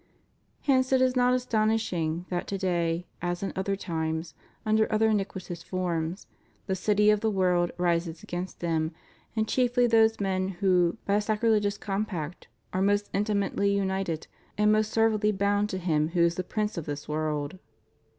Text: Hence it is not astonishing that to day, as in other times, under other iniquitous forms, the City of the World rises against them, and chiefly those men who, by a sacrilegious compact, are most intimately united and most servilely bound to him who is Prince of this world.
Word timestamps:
Hence 0.61 0.91
it 0.91 0.99
is 0.99 1.15
not 1.15 1.35
astonishing 1.35 2.25
that 2.29 2.47
to 2.47 2.57
day, 2.57 3.05
as 3.21 3.43
in 3.43 3.53
other 3.55 3.75
times, 3.75 4.33
under 4.65 4.91
other 4.91 5.09
iniquitous 5.09 5.61
forms, 5.61 6.25
the 6.65 6.73
City 6.73 7.11
of 7.11 7.19
the 7.19 7.29
World 7.29 7.69
rises 7.77 8.23
against 8.23 8.61
them, 8.61 8.93
and 9.35 9.47
chiefly 9.47 9.85
those 9.85 10.19
men 10.19 10.47
who, 10.59 10.97
by 11.05 11.13
a 11.17 11.21
sacrilegious 11.21 11.77
compact, 11.77 12.47
are 12.73 12.81
most 12.81 13.11
intimately 13.13 13.71
united 13.75 14.25
and 14.57 14.71
most 14.71 14.89
servilely 14.91 15.31
bound 15.31 15.69
to 15.69 15.77
him 15.77 16.07
who 16.09 16.21
is 16.21 16.41
Prince 16.49 16.79
of 16.79 16.87
this 16.87 17.07
world. 17.07 17.59